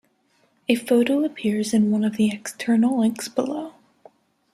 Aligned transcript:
A 0.67 0.73
photo 0.73 1.23
appears 1.23 1.75
in 1.75 1.91
one 1.91 2.03
of 2.03 2.17
the 2.17 2.31
external 2.31 2.99
links 2.99 3.27
below. 3.27 3.75